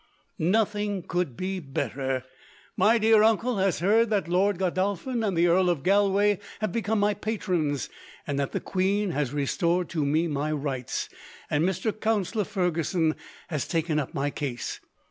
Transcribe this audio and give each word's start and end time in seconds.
"Nothing 0.39 1.03
could 1.03 1.37
be 1.37 1.59
better. 1.59 2.25
My 2.75 2.97
dear 2.97 3.21
uncle 3.21 3.59
has 3.59 3.81
heard 3.81 4.09
that 4.09 4.27
Lord 4.27 4.57
Godolphin 4.57 5.23
and 5.23 5.37
the 5.37 5.45
Earl 5.45 5.69
of 5.69 5.83
Galway 5.83 6.39
have 6.59 6.71
become 6.71 6.99
my 6.99 7.13
patrons, 7.13 7.87
that 8.25 8.51
the 8.51 8.59
queen 8.59 9.11
has 9.11 9.31
restored 9.31 9.89
to 9.89 10.03
me 10.03 10.25
my 10.27 10.51
rights, 10.51 11.07
and 11.51 11.63
Mr. 11.65 11.91
Counsellor 11.93 12.45
Fergusson 12.45 13.13
has 13.49 13.67
taken 13.67 13.99
up 13.99 14.11
my 14.15 14.31
case. 14.31 14.79